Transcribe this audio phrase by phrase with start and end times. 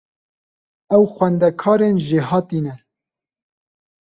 [0.95, 2.75] Ew xwendekarên jêhatî ne.